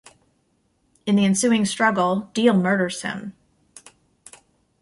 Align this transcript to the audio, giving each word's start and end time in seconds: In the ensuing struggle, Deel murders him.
In 1.05 1.15
the 1.15 1.25
ensuing 1.25 1.63
struggle, 1.63 2.31
Deel 2.33 2.55
murders 2.57 3.03
him. 3.03 3.33